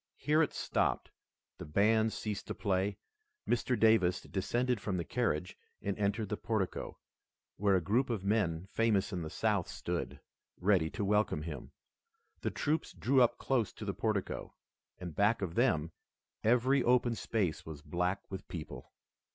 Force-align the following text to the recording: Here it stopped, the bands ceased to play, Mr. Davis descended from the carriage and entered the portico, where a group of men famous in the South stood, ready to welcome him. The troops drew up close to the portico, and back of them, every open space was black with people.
Here 0.17 0.41
it 0.41 0.51
stopped, 0.51 1.11
the 1.59 1.65
bands 1.67 2.15
ceased 2.15 2.47
to 2.47 2.55
play, 2.55 2.97
Mr. 3.47 3.79
Davis 3.79 4.19
descended 4.21 4.81
from 4.81 4.97
the 4.97 5.03
carriage 5.05 5.55
and 5.79 5.95
entered 5.99 6.29
the 6.29 6.37
portico, 6.37 6.97
where 7.57 7.75
a 7.75 7.81
group 7.81 8.09
of 8.09 8.23
men 8.25 8.65
famous 8.65 9.13
in 9.13 9.21
the 9.21 9.29
South 9.29 9.67
stood, 9.67 10.19
ready 10.59 10.89
to 10.89 11.05
welcome 11.05 11.43
him. 11.43 11.71
The 12.41 12.49
troops 12.49 12.93
drew 12.93 13.21
up 13.21 13.37
close 13.37 13.71
to 13.73 13.85
the 13.85 13.93
portico, 13.93 14.55
and 14.97 15.13
back 15.15 15.43
of 15.43 15.53
them, 15.53 15.91
every 16.43 16.81
open 16.83 17.13
space 17.13 17.63
was 17.63 17.83
black 17.83 18.23
with 18.31 18.47
people. 18.47 18.91